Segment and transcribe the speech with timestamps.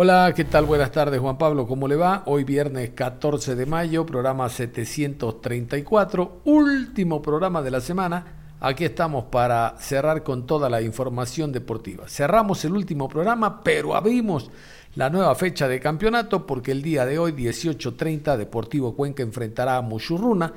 [0.00, 0.64] Hola, ¿qué tal?
[0.64, 2.22] Buenas tardes, Juan Pablo, ¿cómo le va?
[2.26, 8.54] Hoy viernes 14 de mayo, programa 734, último programa de la semana.
[8.60, 12.04] Aquí estamos para cerrar con toda la información deportiva.
[12.06, 14.52] Cerramos el último programa, pero abrimos
[14.94, 19.82] la nueva fecha de campeonato porque el día de hoy, 18.30, Deportivo Cuenca enfrentará a
[19.82, 20.52] Muchurruna.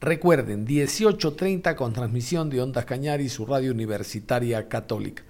[0.00, 5.22] Recuerden, 18.30 con transmisión de Ondas Cañari, su radio universitaria católica.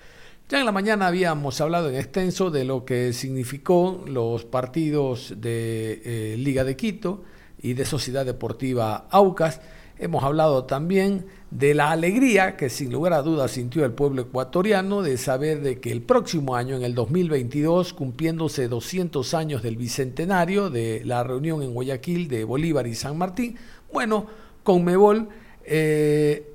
[0.50, 6.02] Ya en la mañana habíamos hablado en extenso de lo que significó los partidos de
[6.04, 7.22] eh, Liga de Quito
[7.62, 9.60] y de Sociedad Deportiva Aucas.
[9.96, 15.02] Hemos hablado también de la alegría que sin lugar a dudas sintió el pueblo ecuatoriano
[15.02, 20.68] de saber de que el próximo año, en el 2022, cumpliéndose 200 años del bicentenario
[20.68, 23.54] de la reunión en Guayaquil de Bolívar y San Martín,
[23.92, 24.26] bueno,
[24.64, 25.28] Conmebol
[25.64, 26.49] eh,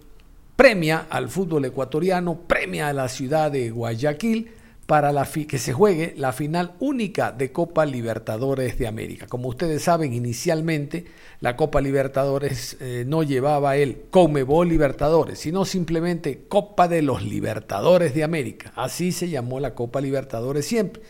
[0.56, 4.52] premia al fútbol ecuatoriano, premia a la ciudad de Guayaquil
[4.86, 9.26] para la que se juegue la final única de Copa Libertadores de América.
[9.28, 11.06] Como ustedes saben, inicialmente
[11.42, 18.14] la Copa Libertadores eh, no llevaba el Comebol Libertadores, sino simplemente Copa de los Libertadores
[18.14, 18.74] de América.
[18.76, 21.02] Así se llamó la Copa Libertadores siempre.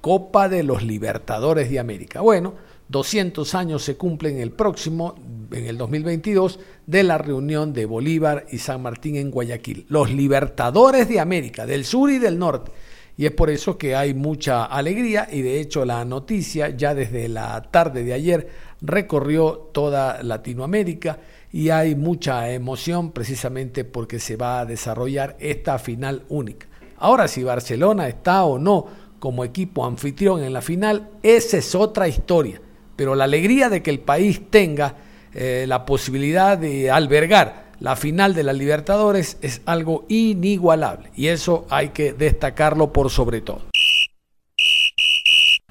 [0.00, 2.20] Copa de los Libertadores de América.
[2.20, 2.54] Bueno,
[2.88, 5.16] 200 años se cumplen el próximo,
[5.54, 9.86] en el 2022, de la reunión de Bolívar y San Martín en Guayaquil.
[9.88, 12.72] Los Libertadores de América, del sur y del norte.
[13.16, 17.28] Y es por eso que hay mucha alegría y de hecho la noticia ya desde
[17.28, 18.48] la tarde de ayer
[18.80, 21.18] recorrió toda Latinoamérica
[21.52, 26.66] y hay mucha emoción precisamente porque se va a desarrollar esta final única.
[26.96, 28.86] Ahora si Barcelona está o no
[29.18, 32.60] como equipo anfitrión en la final, esa es otra historia.
[32.96, 34.96] Pero la alegría de que el país tenga
[35.34, 41.66] eh, la posibilidad de albergar la final de la Libertadores es algo inigualable y eso
[41.68, 43.62] hay que destacarlo por sobre todo.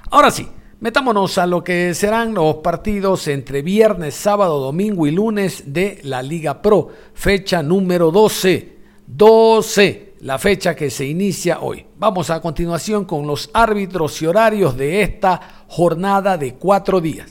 [0.09, 0.45] Ahora sí,
[0.81, 6.21] metámonos a lo que serán los partidos entre viernes, sábado, domingo y lunes de la
[6.21, 8.81] Liga Pro, fecha número 12.
[9.07, 11.85] 12, la fecha que se inicia hoy.
[11.97, 17.29] Vamos a continuación con los árbitros y horarios de esta jornada de cuatro días.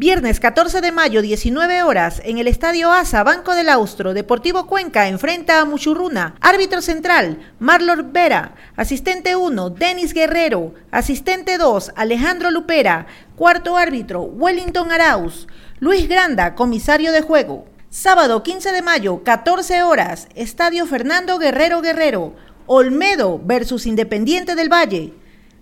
[0.00, 5.08] Viernes 14 de mayo, 19 horas, en el Estadio Asa, Banco del Austro, Deportivo Cuenca
[5.08, 6.36] enfrenta a Muchurruna.
[6.40, 8.54] Árbitro central, Marlon Vera.
[8.76, 10.72] Asistente 1, Denis Guerrero.
[10.92, 13.08] Asistente 2, Alejandro Lupera.
[13.34, 15.48] Cuarto árbitro, Wellington Arauz.
[15.80, 17.66] Luis Granda, comisario de juego.
[17.90, 22.36] Sábado 15 de mayo, 14 horas, Estadio Fernando Guerrero Guerrero.
[22.66, 25.14] Olmedo versus Independiente del Valle.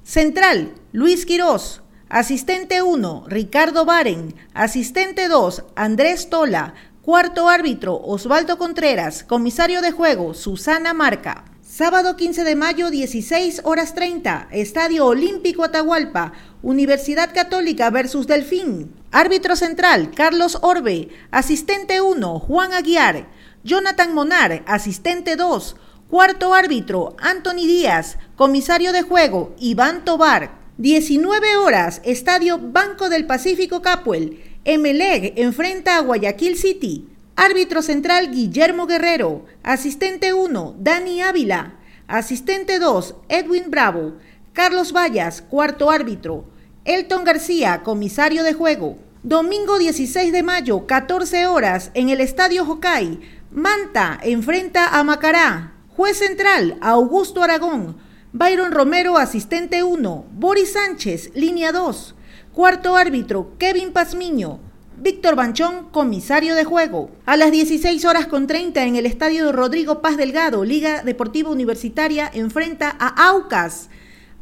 [0.05, 1.81] Central, Luis Quirós.
[2.09, 4.37] Asistente 1, Ricardo Baren.
[4.55, 6.75] Asistente 2, Andrés Tola.
[7.03, 9.25] Cuarto árbitro, Osvaldo Contreras.
[9.25, 11.45] Comisario de juego, Susana Marca.
[11.61, 18.95] Sábado 15 de mayo, 16 horas 30, Estadio Olímpico Atahualpa, Universidad Católica versus Delfín.
[19.11, 21.09] Árbitro central, Carlos Orbe.
[21.33, 23.27] Asistente 1, Juan Aguiar.
[23.65, 25.75] Jonathan Monar, asistente 2.
[26.09, 28.17] Cuarto árbitro, Anthony Díaz.
[28.37, 30.66] Comisario de juego, Iván Tobar.
[30.79, 34.43] 19 horas, Estadio Banco del Pacífico Capuel.
[34.67, 37.09] Emeleg enfrenta a Guayaquil City.
[37.35, 39.47] Árbitro central Guillermo Guerrero.
[39.63, 41.77] Asistente 1, Dani Ávila.
[42.09, 44.19] Asistente 2, Edwin Bravo.
[44.53, 46.45] Carlos Vallas, cuarto árbitro.
[46.85, 48.99] Elton García, comisario de juego.
[49.23, 53.19] Domingo 16 de mayo, 14 horas, en el Estadio Jocay.
[53.51, 55.73] Manta enfrenta a Macará.
[55.97, 57.97] Juez central, Augusto Aragón.
[58.39, 60.27] Byron Romero, asistente 1.
[60.33, 62.15] Boris Sánchez, línea 2.
[62.53, 64.61] Cuarto árbitro, Kevin Pazmiño.
[64.99, 67.11] Víctor Banchón, comisario de juego.
[67.25, 72.31] A las 16 horas con 30 en el estadio Rodrigo Paz Delgado, Liga Deportiva Universitaria,
[72.35, 73.89] enfrenta a Aucas.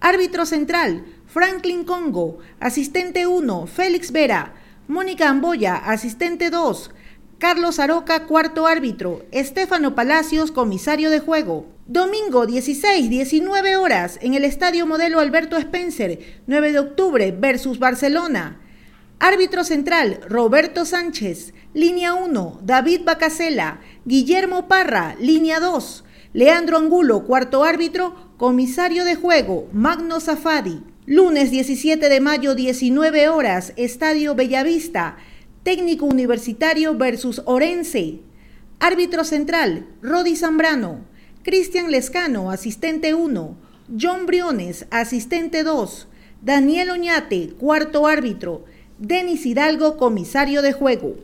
[0.00, 2.38] Árbitro central, Franklin Congo.
[2.58, 4.54] Asistente 1, Félix Vera.
[4.88, 6.90] Mónica Amboya, asistente 2.
[7.38, 9.24] Carlos Aroca, cuarto árbitro.
[9.30, 11.73] Estefano Palacios, comisario de juego.
[11.86, 18.58] Domingo 16, 19 horas en el Estadio Modelo Alberto Spencer, 9 de octubre versus Barcelona.
[19.18, 21.52] Árbitro central, Roberto Sánchez.
[21.74, 23.82] Línea 1, David Bacasela.
[24.06, 26.04] Guillermo Parra, línea 2.
[26.32, 28.32] Leandro Angulo, cuarto árbitro.
[28.38, 30.80] Comisario de juego, Magno Zafadi.
[31.04, 35.18] Lunes 17 de mayo, 19 horas, Estadio Bellavista.
[35.64, 38.20] Técnico Universitario versus Orense.
[38.80, 41.12] Árbitro central, Rodi Zambrano.
[41.44, 43.56] Cristian Lescano, asistente 1.
[44.00, 46.08] John Briones, asistente 2.
[46.40, 48.64] Daniel Oñate, cuarto árbitro.
[48.96, 51.16] Denis Hidalgo, comisario de juego.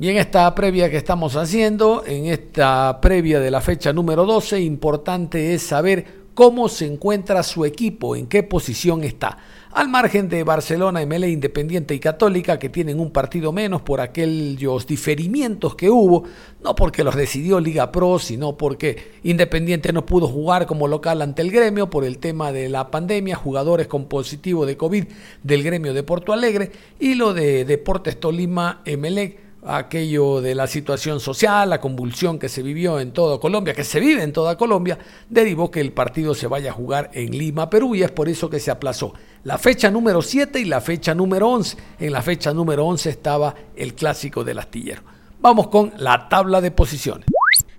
[0.00, 4.62] Y en esta previa que estamos haciendo, en esta previa de la fecha número 12,
[4.62, 9.36] importante es saber cómo se encuentra su equipo, en qué posición está.
[9.76, 14.86] Al margen de Barcelona, MLE Independiente y Católica, que tienen un partido menos por aquellos
[14.86, 16.24] diferimientos que hubo,
[16.64, 21.42] no porque los decidió Liga Pro, sino porque Independiente no pudo jugar como local ante
[21.42, 25.04] el gremio por el tema de la pandemia, jugadores con positivo de COVID
[25.42, 31.20] del gremio de Porto Alegre, y lo de Deportes Tolima, MLE aquello de la situación
[31.20, 34.98] social, la convulsión que se vivió en toda Colombia, que se vive en toda Colombia,
[35.28, 38.48] derivó que el partido se vaya a jugar en Lima, Perú, y es por eso
[38.48, 39.14] que se aplazó
[39.44, 41.76] la fecha número 7 y la fecha número 11.
[42.00, 45.02] En la fecha número 11 estaba el clásico del astillero.
[45.38, 47.26] Vamos con la tabla de posiciones.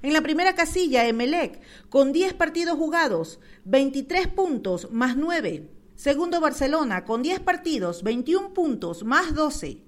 [0.01, 5.69] En la primera casilla, Emelec, con 10 partidos jugados, 23 puntos más 9.
[5.95, 9.86] Segundo, Barcelona, con 10 partidos, 21 puntos más 12.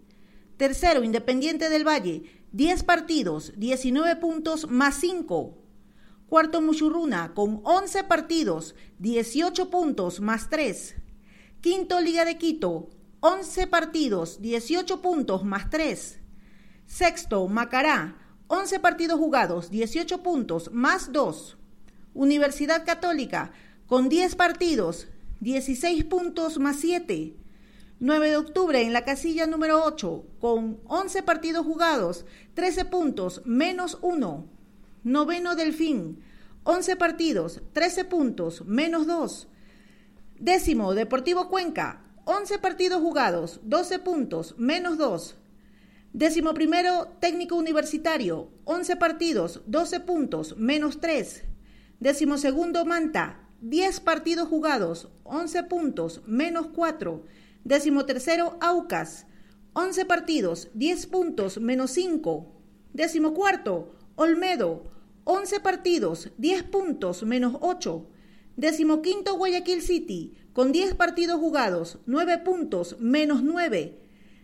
[0.60, 5.58] Tercero, Independiente del Valle, 10 partidos, 19 puntos más 5.
[6.28, 10.96] Cuarto, Muchurruna, con 11 partidos, 18 puntos más 3.
[11.62, 12.90] Quinto, Liga de Quito,
[13.22, 16.20] 11 partidos, 18 puntos más 3.
[16.86, 18.18] Sexto, Macará,
[18.48, 21.58] 11 partidos jugados, 18 puntos más 2.
[22.14, 23.54] Universidad Católica,
[23.88, 25.08] con 10 partidos,
[25.40, 27.38] 16 puntos más 7.
[28.02, 33.98] 9 de octubre en la casilla número 8, con 11 partidos jugados, 13 puntos, menos
[34.02, 34.48] 1.
[35.04, 36.24] Noveno Delfín,
[36.64, 39.50] 11 partidos, 13 puntos, menos 2.
[40.40, 45.36] Décimo Deportivo Cuenca, 11 partidos jugados, 12 puntos, menos 2.
[46.14, 51.44] Décimo primero Técnico Universitario, 11 partidos, 12 puntos, menos 3.
[52.00, 57.26] Décimo segundo Manta, 10 partidos jugados, 11 puntos, menos 4.
[57.64, 59.26] Décimo tercero, Aucas.
[59.74, 62.52] 11 partidos, 10 puntos, menos 5.
[62.94, 64.92] Décimo cuarto, Olmedo.
[65.26, 68.08] 11 partidos, 10 puntos, menos 8.
[68.58, 70.34] Décimo quinto, Guayaquil City.
[70.54, 74.00] Con 10 partidos jugados, 9 puntos, menos 9.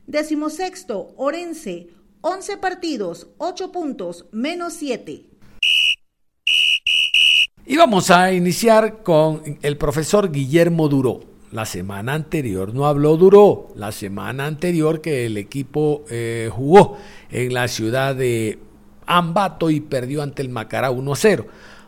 [0.07, 1.89] Décimo sexto, Orense.
[2.21, 5.25] 11 partidos, 8 puntos, menos 7.
[7.67, 11.34] Y vamos a iniciar con el profesor Guillermo Duró.
[11.55, 16.97] La semana anterior no habló Duró, la semana anterior que el equipo eh, jugó
[17.31, 18.59] en la ciudad de
[19.05, 21.45] Ambato y perdió ante el Macará 1-0.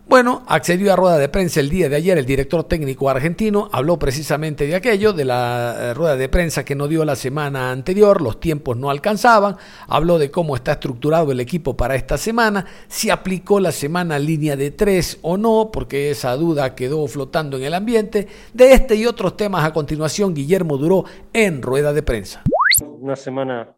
[0.09, 3.99] Bueno, accedió a rueda de prensa el día de ayer el director técnico argentino, habló
[3.99, 8.21] precisamente de aquello, de la eh, rueda de prensa que no dio la semana anterior,
[8.21, 13.09] los tiempos no alcanzaban, habló de cómo está estructurado el equipo para esta semana, si
[13.09, 17.73] aplicó la semana línea de tres o no, porque esa duda quedó flotando en el
[17.73, 18.29] ambiente.
[18.53, 21.03] De este y otros temas a continuación, Guillermo duró
[21.33, 22.43] en rueda de prensa.
[22.81, 23.75] Una semana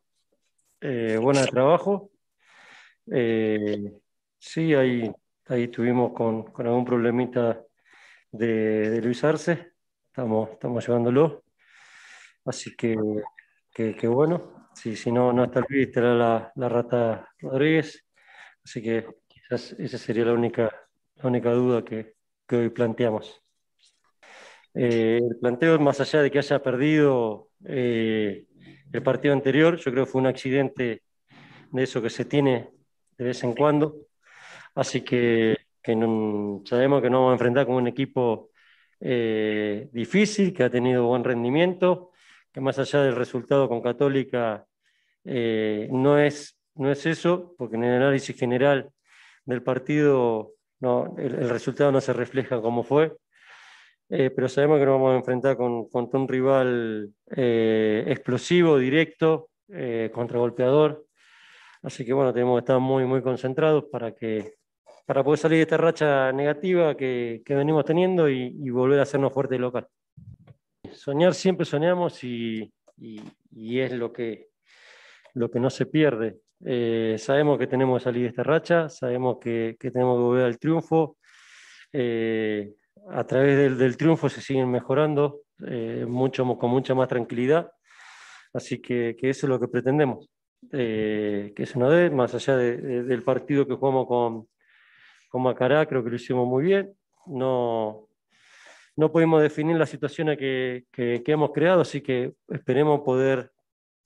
[0.79, 2.11] eh, buena de trabajo.
[3.11, 3.93] Eh,
[4.37, 5.11] sí, hay
[5.49, 7.59] Ahí estuvimos con, algún problemita
[8.31, 9.73] de, Luis Arce,
[10.05, 11.43] estamos, estamos llevándolo.
[12.45, 12.95] Así que,
[13.73, 18.05] que, bueno, si, si no, no está Luis, estará la, la rata Rodríguez.
[18.63, 20.71] Así que quizás esa sería la única,
[21.15, 22.13] la única duda que,
[22.51, 23.41] hoy planteamos.
[24.75, 28.45] Eh, el planteo, más allá de que haya perdido eh,
[28.93, 31.01] el partido anterior, yo creo que fue un accidente
[31.71, 32.69] de eso que se tiene
[33.17, 34.08] de vez en cuando.
[34.75, 35.57] Así que,
[36.65, 38.49] sabemos que nos vamos a enfrentar con un equipo
[38.99, 42.11] eh, difícil, que ha tenido buen rendimiento,
[42.51, 44.65] que más allá del resultado con Católica
[45.23, 48.89] eh, no, es, no es eso, porque en el análisis general
[49.45, 50.53] del partido
[51.17, 53.15] el, resultado no se refleja como fue.
[54.09, 59.49] Eh, pero sabemos que nos vamos a enfrentar con, con un rival explosivo, directo,
[60.11, 61.05] contragolpeador.
[61.83, 64.58] Así que bueno, tenemos que estar muy, muy concentrados para que,
[65.09, 69.57] para poder salir de esta racha negativa que, venimos teniendo y, volver a hacernos fuerte
[69.57, 69.87] local.
[70.93, 72.71] Soñar siempre soñamos y,
[73.51, 74.49] es lo que,
[75.33, 76.37] lo que no se pierde.
[76.63, 80.59] Eh, sabemos que tenemos que salir de esta racha, sabemos que, tenemos que volver al
[80.59, 81.17] triunfo.
[81.91, 82.75] Eh,
[83.09, 87.71] a través del, triunfo se siguen mejorando eh, mucho, con mucha más tranquilidad.
[88.53, 90.29] Así que, que eso es lo que pretendemos,
[90.71, 94.47] eh, que se nos dé, más allá de, del partido que jugamos con,
[95.29, 96.93] con Macará, creo que lo hicimos muy bien.
[97.25, 98.09] No,
[98.95, 103.51] no pudimos definir la situación que, que, que, hemos creado, así que esperemos poder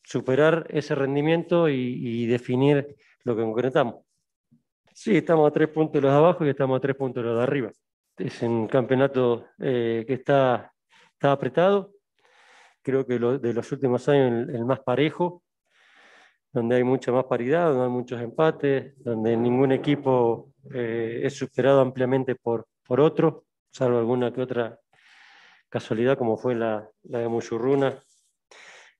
[0.03, 3.95] superar ese rendimiento y, y, definir lo que concretamos.
[4.93, 7.29] Sí, estamos a tres puntos de los de abajo y estamos a tres puntos de
[7.29, 7.71] los de arriba.
[8.17, 10.71] Es un campeonato eh, que está,
[11.13, 11.93] está apretado,
[12.83, 15.41] creo que lo, de los últimos años el, el, más parejo,
[16.51, 21.82] donde hay mucha más paridad, donde hay muchos empates, donde ningún equipo eh, es superado
[21.82, 24.79] ampliamente por, por otro, salvo alguna que otra
[25.70, 28.01] casualidad como fue la, la de Muchurruna.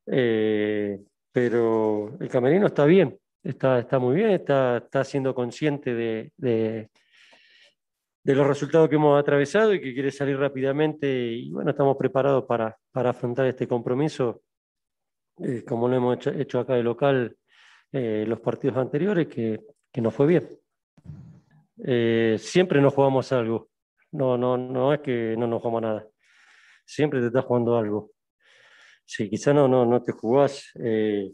[0.08, 1.00] Eh,
[1.32, 6.90] pero el camerino está bien, está, está muy bien, está, está siendo consciente de, de,
[8.26, 11.08] los resultados que hemos atravesado y que quiere salir rápidamente.
[11.08, 14.44] Y bueno, estamos preparados para, para afrontar este compromiso,
[15.40, 17.38] eh, como lo hemos hecho, acá de local
[17.92, 20.63] los partidos anteriores, que, que fue bien.
[21.86, 23.70] Eh, siempre nos jugamos algo,
[24.12, 26.08] no, no, no es que no nos jugamos nada,
[26.86, 28.12] siempre te estás jugando algo.
[29.06, 31.32] Sí, quizá no, no, no te jugás eh,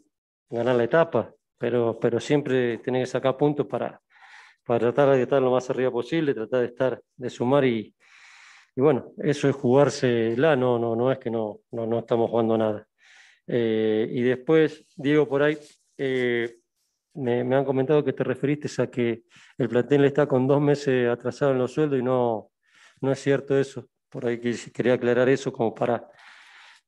[0.49, 4.01] ganar la etapa, pero, pero siempre tenés que sacar puntos para,
[4.65, 7.95] para tratar de estar lo más arriba posible, tratar de estar, de sumar y,
[8.75, 12.57] y bueno, eso es jugársela, no, no, no es que no, no, no estamos jugando
[12.57, 12.87] nada.
[13.47, 15.57] Eh, y después, Diego, por ahí,
[15.97, 16.58] eh,
[17.13, 19.23] me, han comentado que te referiste a que
[19.57, 22.51] el plantel está con dos meses atrasado en los sueldos y no,
[23.01, 23.87] no es cierto eso.
[24.09, 24.39] Por ahí
[24.73, 26.07] quería aclarar eso como para,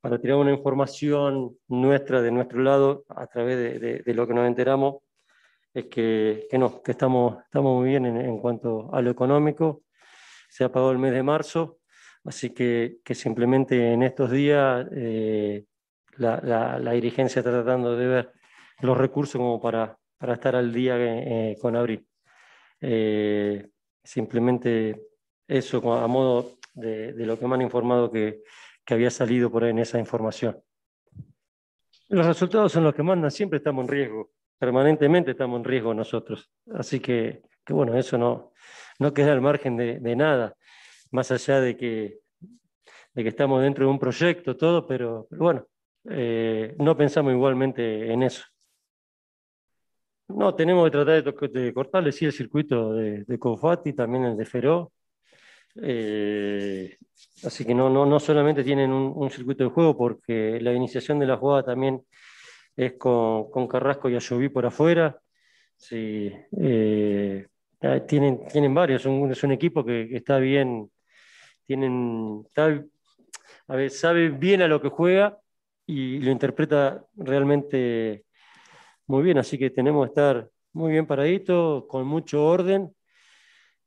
[0.01, 5.04] para tirar una información nuestra, de nuestro lado, a través de, lo que nos enteramos,
[5.74, 9.84] es que, no, que estamos, estamos muy bien en, en, cuanto a lo económico.
[10.50, 11.80] Se ha pagado el mes de marzo,
[12.25, 15.66] así que, que simplemente en estos días eh,
[16.18, 18.32] la, la, la, dirigencia está tratando de ver
[18.82, 22.06] los recursos como para, para estar al día eh, con abril.
[22.80, 23.68] Eh,
[24.04, 25.08] simplemente
[25.48, 28.44] eso a modo de, lo que me han informado que,
[28.86, 30.62] había salido por ahí en esa información.
[32.10, 36.51] Los resultados son los que mandan, siempre estamos en riesgo, permanentemente estamos en riesgo nosotros.
[36.74, 40.58] Así que, bueno, eso no, queda al margen de, nada,
[41.12, 42.20] más allá de que,
[43.16, 45.66] estamos dentro de un proyecto, todo, pero, bueno,
[46.10, 48.50] eh, no pensamos igualmente en eso.
[50.36, 54.46] No, tenemos que tratar de, de cortarle sí el circuito de, de también el de
[54.46, 54.92] Feró.
[55.76, 56.98] Eh,
[57.44, 61.28] así que no, no, no solamente tienen un, circuito de juego, porque la iniciación de
[61.28, 62.02] la jugada también
[62.76, 65.20] es con, Carrasco y Ayoví por afuera.
[65.76, 67.48] Sí, eh,
[68.08, 70.92] tienen, tienen varios, es un equipo que, está bien,
[71.66, 72.46] tienen,
[73.68, 75.40] a ver, sabe bien a lo que juega
[75.86, 78.26] y lo interpreta realmente
[79.12, 82.96] muy bien, así que tenemos que estar muy bien paraditos, con mucho orden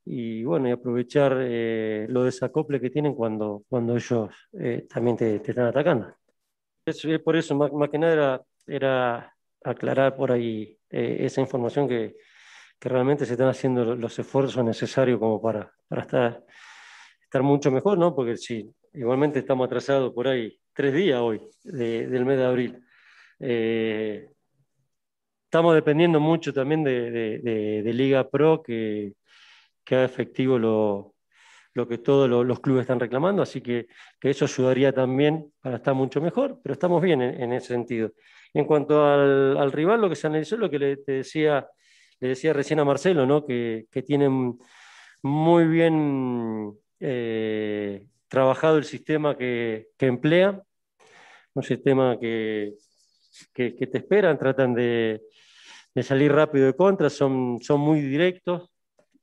[0.05, 5.41] y bueno, y aprovechar eh, lo desacople que tienen cuando, cuando ellos eh, también te,
[5.41, 6.15] te, están atacando.
[6.85, 11.41] Es, es por eso, más, más, que nada, era, era aclarar por ahí eh, esa
[11.41, 12.17] información que,
[12.79, 16.45] que, realmente se están haciendo los esfuerzos necesarios como para, para estar,
[17.23, 18.15] estar mucho mejor, ¿no?
[18.15, 22.85] Porque si igualmente estamos atrasados por ahí tres días hoy de, del mes de abril.
[23.41, 24.34] Eh,
[25.55, 29.13] estamos dependiendo mucho también de, Liga Pro que,
[29.85, 31.15] que haga efectivo lo,
[31.89, 33.87] que todos lo, los clubes están reclamando, así que,
[34.21, 38.11] eso ayudaría también para estar mucho mejor, pero estamos bien en, ese sentido.
[38.53, 41.69] En cuanto al, al, rival, lo que se analizó, lo que le, decía,
[42.19, 43.47] le decía recién a Marcelo, ¿no?
[43.47, 44.59] que, tienen
[45.23, 50.61] muy bien eh, trabajado el sistema que, que emplea,
[51.55, 52.75] un sistema que
[53.55, 55.23] te esperan, tratan de,
[55.95, 58.71] de, salir rápido de contra, son, son muy directos,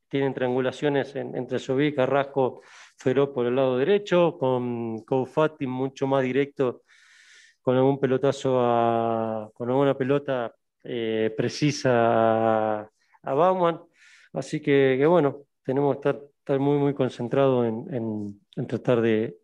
[0.08, 2.62] tienen triangulaciones en, entre Sobí, Carrasco,
[2.96, 6.82] Feró por el lado derecho, con Koufati mucho más directo,
[7.60, 13.80] con algún pelotazo, a, con alguna pelota eh, precisa a, Bauman.
[14.32, 19.36] Así que, bueno, tenemos que estar, muy, muy concentrados en, en, tratar de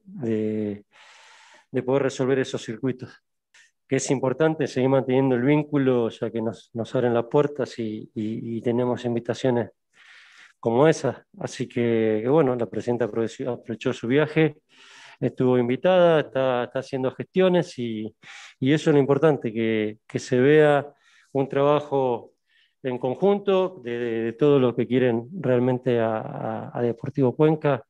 [1.71, 3.11] de poder resolver esos circuitos.
[3.89, 9.05] Que es importante seguir manteniendo el vínculo, ya que nos, abren las puertas y, tenemos
[9.05, 9.71] invitaciones
[10.61, 11.27] como esa.
[11.39, 14.59] Así que, bueno, la presidenta aprovechó su viaje,
[15.21, 18.15] estuvo invitada, está, haciendo gestiones y,
[18.61, 20.87] eso es lo importante, que, se vea
[21.33, 22.33] un trabajo
[22.83, 27.85] en conjunto de, de, de todo lo que quieren realmente a Deportivo Cuenca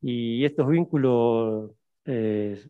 [0.00, 1.72] y estos vínculos
[2.04, 2.62] eh,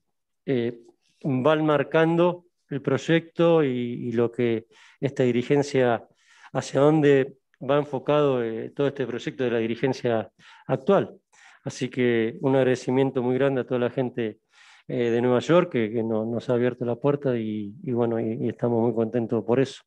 [0.46, 0.80] eh,
[1.22, 4.66] van marcando el proyecto y, lo que
[5.00, 6.06] esta dirigencia,
[6.52, 10.30] hacia dónde va enfocado eh, todo este proyecto de la dirigencia
[10.66, 11.18] actual.
[11.64, 14.38] Así que un agradecimiento muy grande a toda la gente
[14.86, 18.94] eh, de Nueva York que, nos ha abierto la puerta y, bueno, y estamos muy
[18.94, 19.82] contentos por eso.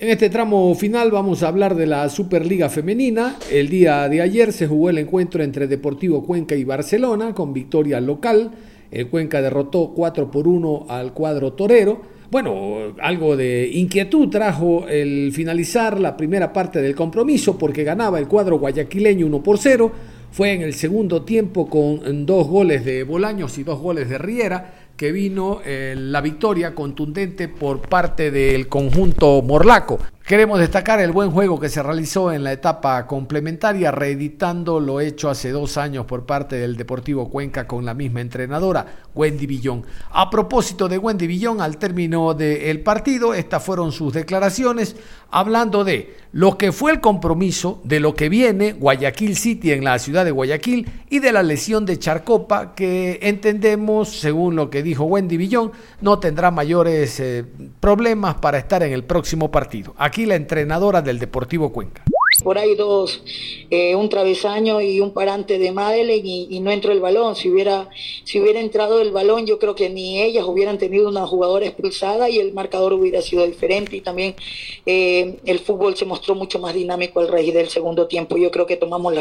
[0.00, 3.36] En este tramo final vamos a hablar de la Superliga Femenina.
[3.50, 8.00] El día de ayer se jugó el encuentro entre Deportivo Cuenca y Barcelona con victoria
[8.00, 8.52] local.
[8.90, 12.00] El Cuenca derrotó 4 por 1 al cuadro torero.
[12.30, 18.28] Bueno, algo de inquietud trajo el finalizar la primera parte del compromiso porque ganaba el
[18.28, 19.90] cuadro guayaquileño 1 por 0.
[20.30, 24.74] Fue en el segundo tiempo con dos goles de Bolaños y dos goles de Riera
[24.98, 29.98] que vino eh, la victoria contundente por parte del conjunto morlaco.
[30.28, 35.30] Queremos destacar el buen juego que se realizó en la etapa complementaria, reeditando lo hecho
[35.30, 39.86] hace dos años por parte del Deportivo Cuenca con la misma entrenadora, Wendy Villón.
[40.10, 44.96] A propósito de Wendy Villón, al término del partido, estas fueron sus declaraciones,
[45.30, 49.98] hablando de lo que fue el compromiso, de lo que viene Guayaquil City en la
[49.98, 55.04] ciudad de Guayaquil y de la lesión de Charcopa, que entendemos, según lo que dijo
[55.04, 57.46] Wendy Villón, no tendrá mayores eh,
[57.80, 59.94] problemas para estar en el próximo partido.
[59.96, 62.04] Aquí la entrenadora del Deportivo Cuenca
[62.48, 63.20] por ahí dos,
[63.68, 67.36] eh, un travesaño y un parante de Madeleine y, no entró el balón.
[67.36, 67.90] Si hubiera,
[68.24, 72.30] si hubiera entrado el balón, yo creo que ni ellas hubieran tenido una jugadora expulsada
[72.30, 73.98] y el marcador hubiera sido diferente.
[73.98, 74.34] Y también
[74.86, 78.38] eh, el fútbol se mostró mucho más dinámico al raíz del segundo tiempo.
[78.38, 79.12] Yo creo que tomamos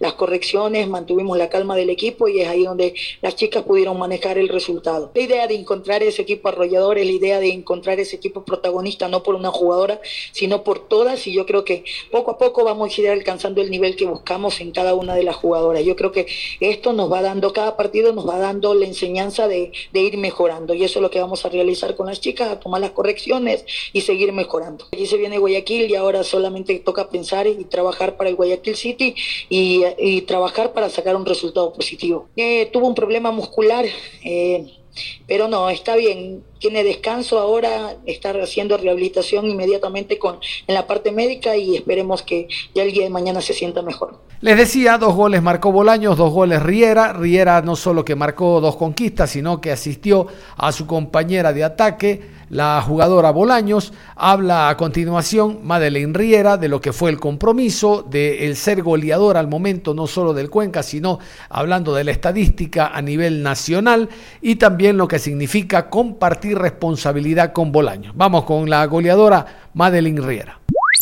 [0.00, 4.38] las correcciones, mantuvimos la calma del equipo y es ahí donde las chicas pudieron manejar
[4.38, 5.12] el resultado.
[5.14, 9.06] La idea de encontrar ese equipo arrollador es la idea de encontrar ese equipo protagonista,
[9.06, 10.00] no por una jugadora,
[10.32, 11.24] sino por todas.
[11.28, 14.60] Y yo creo que poco a poco vamos a ir alcanzando el nivel que buscamos
[14.60, 15.84] en cada una de las jugadoras.
[15.84, 16.26] Yo creo que
[16.60, 20.84] esto nos va dando, cada partido nos va dando la enseñanza de, ir mejorando y
[20.84, 24.00] eso es lo que vamos a realizar con las chicas, a tomar las correcciones y
[24.00, 24.86] seguir mejorando.
[24.92, 29.14] Aquí se viene Guayaquil y ahora solamente toca pensar y trabajar para el Guayaquil City
[29.48, 32.28] y, trabajar para sacar un resultado positivo.
[32.36, 33.84] Eh, tuvo un problema muscular.
[34.24, 34.81] Eh,
[35.26, 41.12] pero no, está bien, tiene descanso ahora, está haciendo rehabilitación inmediatamente con, en la parte
[41.12, 44.20] médica y esperemos que ya el día de mañana se sienta mejor.
[44.40, 47.12] Les decía, dos goles marcó Bolaños, dos goles Riera.
[47.12, 50.26] Riera no solo que marcó dos conquistas, sino que asistió
[50.56, 56.82] a su compañera de ataque la jugadora Bolaños habla a continuación Madeleine Riera de lo
[56.82, 61.18] que fue el compromiso, de el ser goleador al momento no solo del Cuenca, sino
[61.48, 64.10] hablando de la estadística a nivel nacional
[64.42, 68.12] y también lo que significa compartir responsabilidad con Bolaños.
[68.14, 70.60] Vamos con la goleadora Madeleine Riera.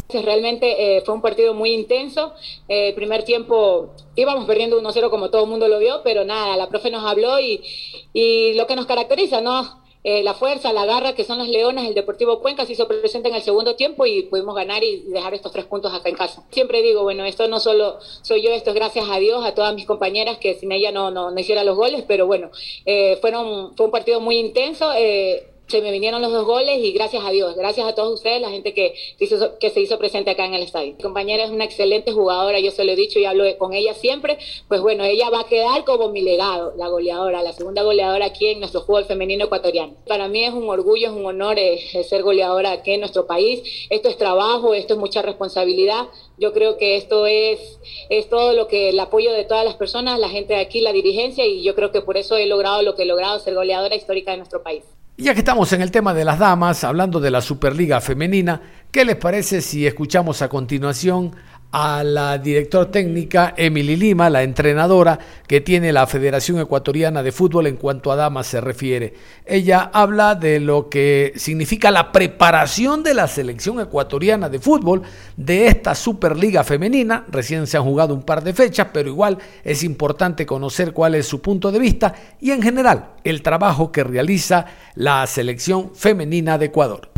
[0.09, 2.33] Realmente eh, fue un partido muy intenso.
[2.69, 6.57] El eh, primer tiempo íbamos perdiendo 1-0 como todo el mundo lo vio, pero nada,
[6.57, 9.81] la profe nos habló y lo que nos caracteriza, ¿no?
[10.03, 13.29] Eh, la fuerza, la garra que son las leonas, el Deportivo Cuenca se hizo presente
[13.29, 16.43] en el segundo tiempo y pudimos ganar y dejar estos tres puntos acá en casa.
[16.51, 19.75] Siempre digo, bueno, esto no solo soy yo, esto es gracias a Dios, a todas
[19.75, 22.51] mis compañeras que sin ella no, no, hiciera los goles, pero bueno,
[22.87, 24.91] eh, fueron, fue un partido muy intenso.
[24.97, 28.41] Eh, se me vinieron los dos goles y gracias a Dios, gracias a todos ustedes,
[28.41, 30.95] la gente que, hizo, que se hizo presente acá en el estadio.
[30.95, 33.95] Mi compañera es una excelente jugadora, yo se lo he dicho y hablo con ella
[33.95, 38.27] siempre, pues bueno, ella va a quedar como mi legado, la goleadora, la segunda goleadora
[38.27, 39.95] aquí en nuestro fútbol femenino ecuatoriano.
[40.07, 43.63] Para mí es un orgullo, es un honor eh, ser goleadora aquí en nuestro país.
[43.91, 46.09] Esto es trabajo, esto es mucha responsabilidad.
[46.39, 47.79] Yo creo que esto es,
[48.09, 50.93] es todo lo que el apoyo de todas las personas, la gente de aquí, la
[50.93, 53.95] dirigencia, y yo creo que por eso he logrado lo que he logrado, ser goleadora
[53.95, 54.85] histórica de nuestro país.
[55.21, 58.59] Ya que estamos en el tema de las damas, hablando de la Superliga Femenina,
[58.91, 61.37] ¿qué les parece si escuchamos a continuación
[61.73, 67.67] a la directora técnica Emily Lima, la entrenadora que tiene la Federación Ecuatoriana de Fútbol
[67.67, 69.15] en cuanto a damas se refiere.
[69.47, 75.03] Ella habla de lo que significa la preparación de la selección ecuatoriana de fútbol
[75.37, 77.25] de esta Superliga femenina.
[77.29, 81.27] Recién se han jugado un par de fechas, pero igual es importante conocer cuál es
[81.27, 86.67] su punto de vista y en general el trabajo que realiza la selección femenina de
[86.67, 87.10] Ecuador.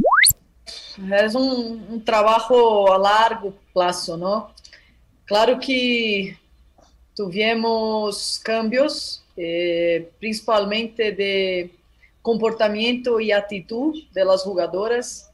[0.99, 4.51] É um, um trabalho a largo prazo, não?
[5.27, 6.37] Claro que
[7.15, 11.71] tivemos cambios, eh, principalmente de
[12.23, 15.31] comportamento e atitude das jogadoras.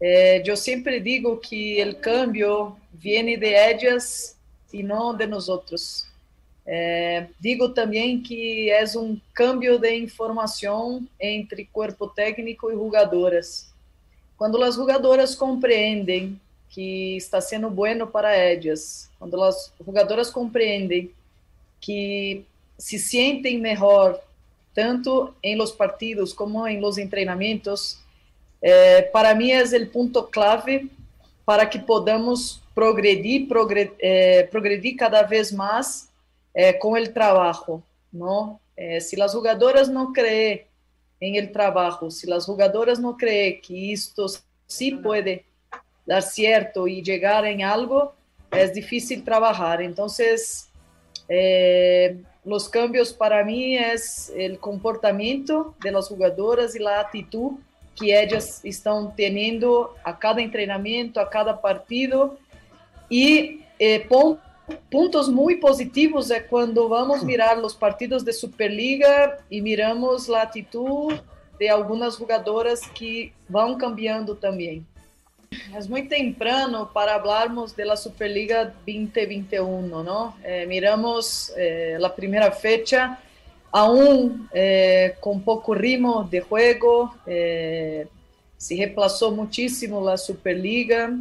[0.00, 4.36] Eh, eu sempre digo que o cambio vem de ellas
[4.72, 6.06] e não de nós outros.
[6.66, 13.67] Eh, digo também que é um cambio de informação entre corpo técnico e jogadoras.
[14.38, 21.10] Quando as jogadoras compreendem que está sendo bueno para ellas, quando as jogadoras compreendem
[21.80, 22.44] que
[22.78, 24.20] se sentem melhor
[24.72, 27.98] tanto en los partidos como en los entrenamientos,
[28.62, 30.86] eh, para mí es el punto clave
[31.44, 36.08] para que podamos progredir, progredir, eh, progredir cada vez más
[36.54, 38.60] eh, con el trabajo, ¿no?
[39.00, 40.67] si las jugadoras no creen
[41.20, 44.26] en el trabajo, si las jugadoras no creen que esto
[44.66, 45.44] sí puede
[46.06, 48.14] dar cierto y llegar en algo,
[48.50, 49.82] es difícil trabajar.
[49.82, 50.70] Entonces,
[51.28, 57.52] eh, los cambios para mí es el comportamiento de las jugadoras y la actitud
[57.94, 62.38] que ellas están teniendo a cada entrenamiento, a cada partido.
[63.10, 64.06] Y eh,
[64.90, 70.42] puntos muy positivos es cuando vamos a mirar los partidos de Superliga y miramos la
[70.42, 71.14] actitud
[71.58, 74.86] de algunas jugadoras que van cambiando también.
[75.76, 80.36] Es muy temprano para hablarmos de la Superliga 2021, ¿no?
[80.44, 83.18] Eh, miramos eh, la primera fecha,
[83.72, 91.12] aún eh, con poco ritmo de juego, se reemplazó muchísimo la Superliga.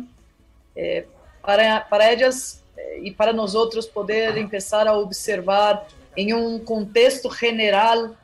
[1.42, 2.62] para, para ellas
[3.02, 8.16] y para nosotros poder empezar a observar en un contexto general,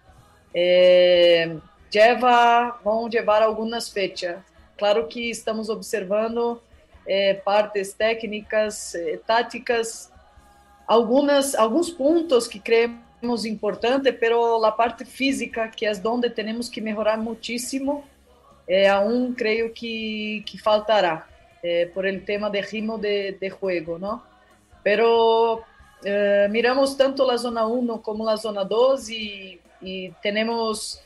[1.90, 4.38] lleva, vão llevar algunas fechas
[4.78, 6.62] Claro que estamos observando
[7.06, 10.12] é, partes técnicas, é, táticas,
[10.88, 16.82] algumas, alguns pontos que creemos importante, pero la parte física, que é onde temos que
[16.82, 18.04] melhorar muitíssimo,
[18.68, 21.28] é, aún creio que, que faltará,
[21.94, 24.22] por el tema de ritmo de, de juego, ¿no?
[24.84, 25.64] Pero
[26.04, 29.60] eh, miramos tanto a zona 1 como a zona 2 e,
[30.22, 31.02] temos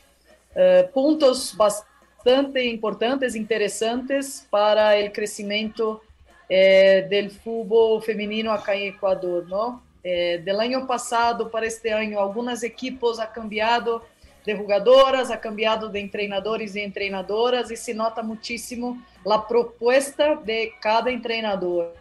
[0.55, 6.01] eh, pontos bastante importantes, interesantes para o crescimento
[6.49, 9.81] eh, do futebol feminino acá em Equador, não?
[10.03, 14.01] Eh, del ano passado para este ano, algumas equipes ha cambiado
[14.45, 21.11] de jogadoras, cambiado de treinadores e treinadoras e se nota muitíssimo a proposta de cada
[21.19, 21.91] treinador.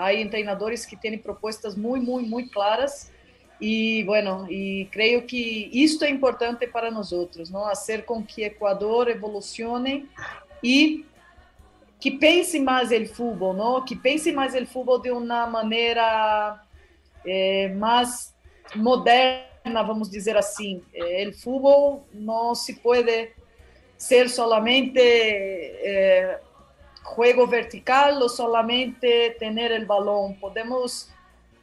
[0.00, 3.10] Há treinadores que têm propostas muito, muito, muito claras
[3.60, 7.64] e, bueno, e creio que isto é importante para nós outros, não?
[7.64, 10.08] Fazer com que Equador evolucione
[10.62, 11.04] e
[12.00, 13.84] que pense mais o futebol, não?
[13.84, 16.58] Que pense mais o futebol de uma maneira
[17.26, 18.34] eh, mais
[18.74, 20.82] moderna, vamos dizer assim.
[20.94, 23.30] Eh, o futebol não se pode
[23.98, 26.40] ser solamente eh,
[27.02, 30.36] juego vertical ou solamente ter o balão.
[30.40, 31.08] Podemos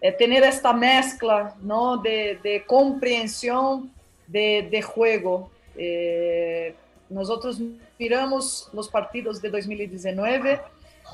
[0.02, 1.98] é, tener esta mezcla ¿no?
[1.98, 3.90] de, de comprensión
[4.28, 5.50] de, de juego.
[5.76, 6.74] Eh,
[7.10, 7.62] nosotros
[7.98, 10.60] miramos los partidos de 2019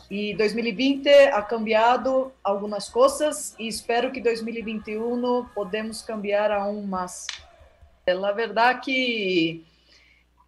[0.10, 7.28] y 2020 ha cambiado algunas cosas y espero que 2021 podemos cambiar aún más.
[8.06, 9.62] La verdad que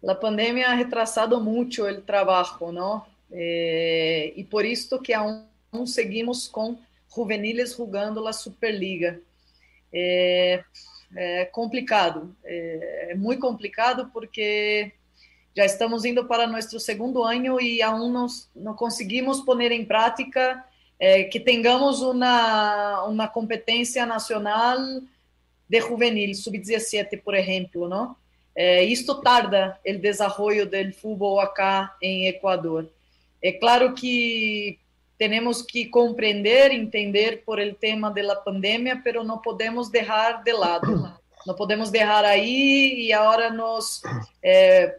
[0.02, 3.06] la pandemia ha retrasado mucho el trabajo, ¿no?
[3.30, 5.46] Eh, y por esto que aún
[5.86, 9.18] seguimos con juveniles jogando a Superliga.
[9.92, 10.62] É,
[11.14, 14.92] é complicado, é, é, muito complicado porque
[15.56, 20.64] já estamos indo para nosso segundo ano e aún não, não conseguimos pôr em prática
[20.98, 24.78] é, que tenhamos uma, uma competência nacional
[25.68, 28.16] de juvenil, sub-17, por exemplo, não?
[28.54, 32.90] É, isto tarda o desenvolvimento do futebol acá em Equador.
[33.46, 34.80] É claro que
[35.16, 40.52] temos que compreender, entender por el tema de la pandemia, pero não podemos deixar de
[40.52, 41.16] lado.
[41.46, 44.02] Não podemos deixar aí e agora nos
[44.42, 44.98] é,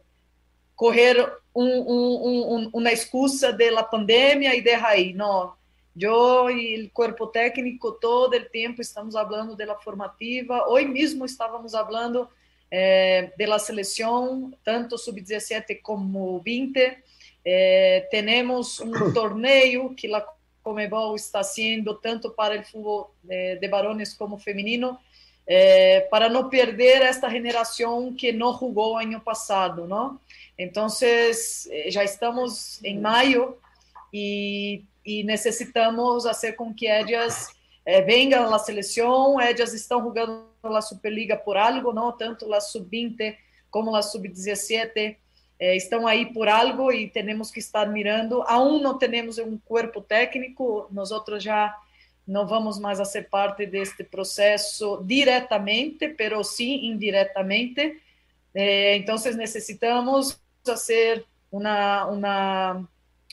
[0.78, 5.14] correr um, um, um, uma excusa de la pandemia e deixar aí.
[5.14, 5.52] Não,
[6.00, 10.70] eu e o corpo técnico todo o tempo estamos falando da formativa.
[10.70, 12.30] Hoje mesmo estávamos falando
[12.72, 17.07] é, da seleção, tanto sub-17 como 20
[17.50, 20.26] Eh, tenemos un torneo que la
[20.62, 25.00] Comebol está haciendo tanto para el fútbol de, de varones como femenino,
[25.46, 30.20] eh, para no perder esta generación que no jugó año pasado, ¿no?
[30.58, 33.58] Entonces, eh, ya estamos en mayo
[34.12, 37.48] y, y, necesitamos hacer con que ellas
[37.86, 42.14] eh, vengan a la selección, ellas están jugando la Superliga por algo, ¿no?
[42.16, 43.38] Tanto la sub-20
[43.70, 45.18] como la sub-17
[45.60, 48.44] é, estão aí por algo e temos que estar mirando.
[48.44, 51.76] Aún não temos um corpo técnico, nós outros já
[52.28, 58.02] não vamos mais a ser parte deste processo diretamente, pero sim indiretamente.
[58.54, 62.88] É, então, necessitamos fazer uma, uma,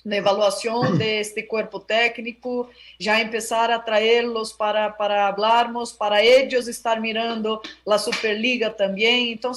[0.05, 7.01] uma avaliação deste corpo técnico, já começar a traê-los para, para falarmos, para eles estar
[7.01, 9.33] mirando a Superliga também.
[9.33, 9.53] Então,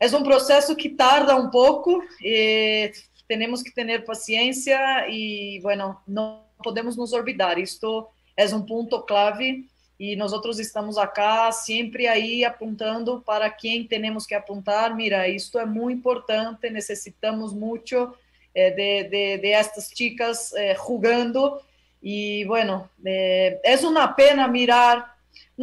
[0.00, 2.90] é um processo que tarda um pouco, e
[3.28, 7.58] temos que ter paciência e, bueno, não podemos nos olvidar.
[7.58, 14.24] Isto é um ponto clave e nós estamos acá sempre aí apontando para quem temos
[14.24, 14.96] que apontar.
[14.96, 18.14] Mira, isto é muito importante, necessitamos muito
[18.54, 21.60] eh, de, de, de, estas chicas eh, jugando
[22.02, 25.16] e, bueno, eh, é uma pena mirar,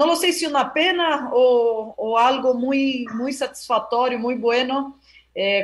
[0.06, 4.96] não sei se uma pena ou, ou algo muito, muito satisfatório, muito bueno,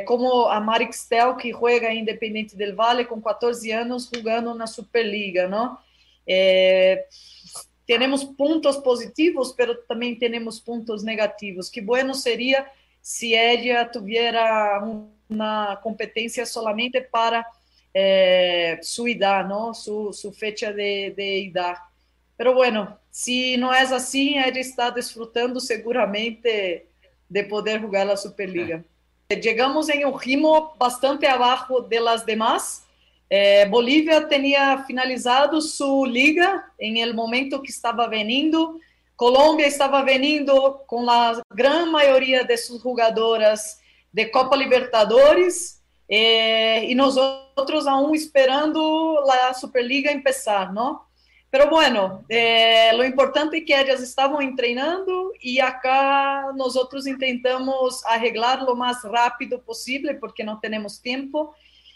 [0.06, 5.48] como a Marix Tel, que joga Independente del Valle com 14 anos, jogando na Superliga,
[5.48, 5.78] não?
[7.86, 11.70] temos pontos positivos, mas também temos pontos negativos.
[11.70, 12.66] Que bueno seria
[13.02, 14.38] se ela tivesse
[15.30, 17.46] uma competência solamente para
[17.94, 19.74] eh, sua idade, não?
[19.74, 21.80] Su, su fecha de, de idade.
[22.38, 26.84] Pero bueno, se não é assim, ela está desfrutando seguramente
[27.30, 28.84] de poder jogar a Superliga.
[29.30, 29.40] É.
[29.40, 32.84] Chegamos em um ritmo bastante abaixo de las demás,
[33.30, 38.80] eh, Bolívia tinha finalizado sua liga em el momento que estava venindo.
[39.16, 43.80] Colômbia estava venindo com a grande maioria de suas jogadoras
[44.12, 51.02] de Copa Libertadores eh, e nós outros aún esperando a Superliga começar, não?
[51.54, 58.04] Pero bueno, eh, lo importante é que elas estavam treinando e acá nós outros tentamos
[58.06, 61.54] arreglar lo mais rápido possível porque não temos tempo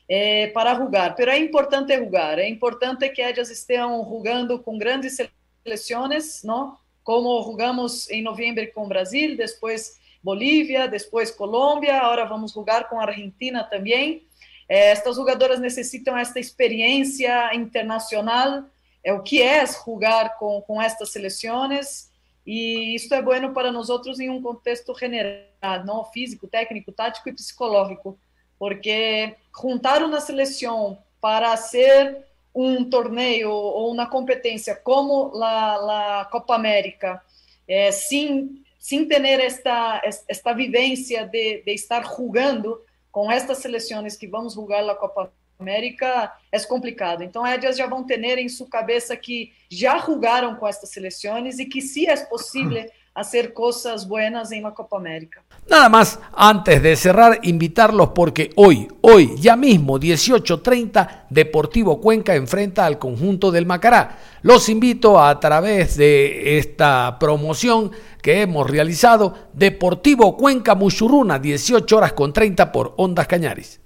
[0.08, 1.15] é, para rugar.
[1.15, 5.17] Pero é importante rugar, é importante que elas estejam rugando com grandes
[5.65, 6.78] seleções, não?
[7.04, 13.00] como rugamos em novembro com o Brasil, depois Bolívia, depois Colômbia, agora vamos rugar com
[13.00, 14.22] a Argentina também.
[14.70, 18.65] É, estas jogadoras necessitam esta experiência internacional,
[19.08, 22.10] é o que é rugar com, com estas seleções,
[22.46, 27.30] e isto é bueno para nós outros em um contexto general, não físico, técnico, tático
[27.30, 28.17] e psicológico
[28.60, 36.56] porque juntar uma seleção para ser um torneio ou uma competência como a, a Copa
[36.56, 37.22] América,
[37.67, 44.28] é, sem, sem ter esta, esta vivência de, de estar jogando com estas seleções que
[44.28, 47.24] vamos jogar na Copa América, é complicado.
[47.24, 51.65] Então, elas já vão ter em sua cabeça que já jogaram com estas seleções e
[51.65, 52.86] que, se é possível,
[53.17, 55.43] hacer cosas buenas en la Copa América.
[55.67, 62.86] Nada más, antes de cerrar, invitarlos porque hoy, hoy, ya mismo, 18.30, Deportivo Cuenca enfrenta
[62.86, 64.20] al conjunto del Macará.
[64.43, 67.91] Los invito a, través de esta promoción
[68.22, 73.82] que hemos realizado, Deportivo Cuenca Muchurruna, 18 horas con 30 por Ondas Cañaris.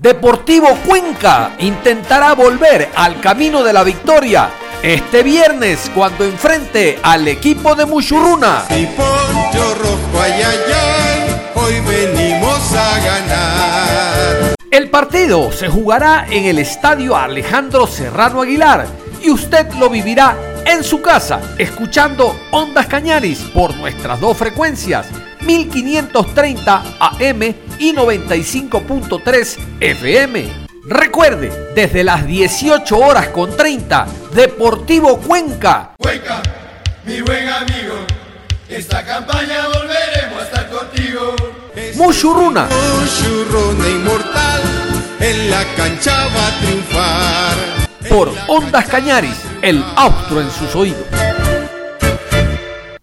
[0.00, 4.48] Deportivo Cuenca intentará volver al camino de la victoria
[4.82, 8.64] este viernes cuando enfrente al equipo de Muchurruna.
[11.54, 14.54] hoy venimos a ganar.
[14.70, 18.86] El partido se jugará en el estadio Alejandro Serrano Aguilar
[19.22, 20.34] y usted lo vivirá
[20.64, 25.08] en su casa, escuchando Ondas Cañaris por nuestras dos frecuencias,
[25.42, 30.68] 1530 AM y 95.3 FM.
[30.84, 35.94] Recuerde, desde las 18 horas con 30, Deportivo Cuenca.
[35.98, 36.42] Cuenca,
[37.04, 37.94] mi buen amigo,
[38.68, 41.34] esta campaña volveremos a estar contigo.
[41.96, 42.68] Mushuruna.
[43.00, 44.62] Mushuruna inmortal,
[45.18, 47.56] en la cancha va a triunfar.
[48.08, 51.29] Por Ondas Cañaris, el austro en sus oídos.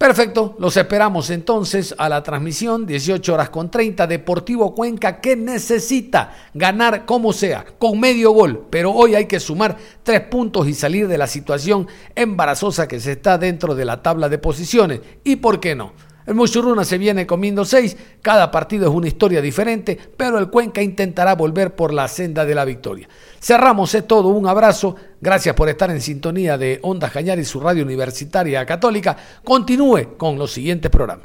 [0.07, 6.33] Perfecto, los esperamos entonces a la transmisión 18 horas con 30 Deportivo Cuenca que necesita
[6.53, 11.09] ganar como sea, con medio gol, pero hoy hay que sumar tres puntos y salir
[11.09, 15.01] de la situación embarazosa que se está dentro de la tabla de posiciones.
[15.25, 15.91] ¿Y por qué no?
[16.25, 20.81] El Muchuruna se viene comiendo seis, cada partido es una historia diferente, pero el Cuenca
[20.81, 23.09] intentará volver por la senda de la victoria.
[23.47, 27.61] Cerramos es todo, un abrazo, gracias por estar en sintonía de Ondas Cañar y su
[27.61, 29.15] radio universitaria católica.
[29.41, 31.15] Continúe con los siguientes programas.